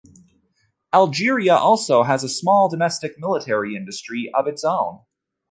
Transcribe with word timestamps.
Algeria 0.91 1.53
also 1.55 2.01
has 2.01 2.23
a 2.23 2.27
small 2.27 2.67
domestic 2.67 3.19
military 3.19 3.75
industry 3.75 4.31
of 4.33 4.47
its 4.47 4.63
own. 4.63 5.01